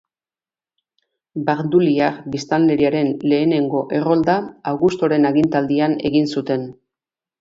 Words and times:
Barduliar 1.49 2.15
biztanleriaren 2.35 3.11
lehenengo 3.33 3.83
errolda 3.99 4.39
Augustoren 4.73 5.33
agintaldian 5.33 5.99
egin 6.11 6.31
zuten. 6.35 6.65